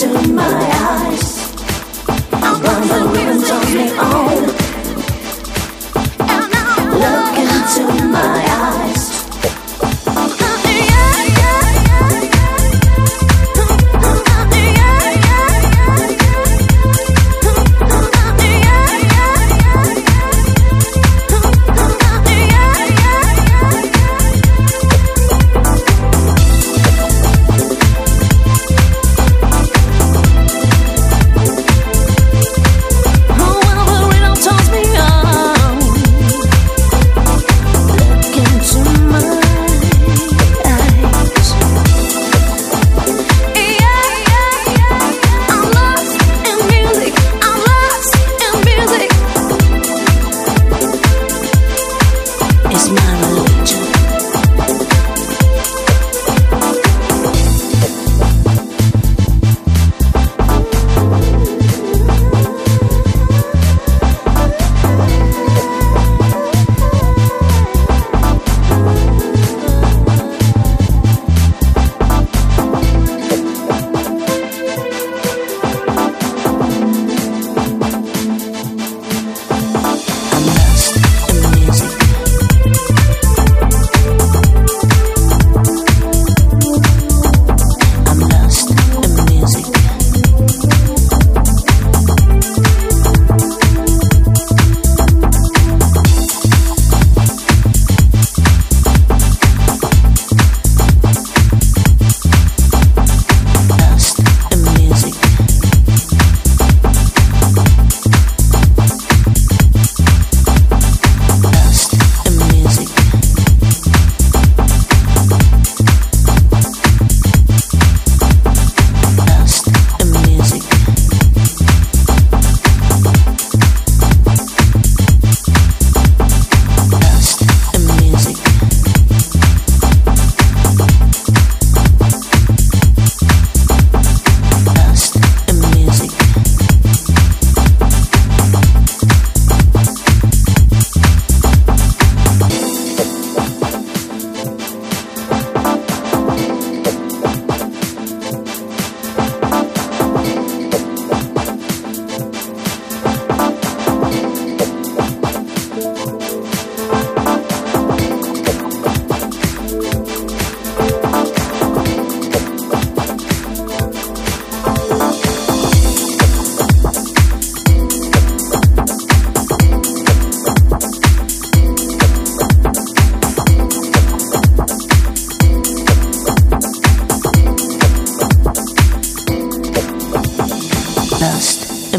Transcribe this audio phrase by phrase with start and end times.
[0.00, 1.52] into my eyes.
[2.32, 4.27] I want the ribbons on me on.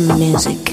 [0.08, 0.69] The music.